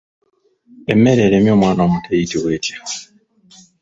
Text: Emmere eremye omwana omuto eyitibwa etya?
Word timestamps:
Emmere 0.91 1.21
eremye 1.25 1.51
omwana 1.55 1.81
omuto 1.83 2.09
eyitibwa 2.11 2.49
etya? 2.57 2.77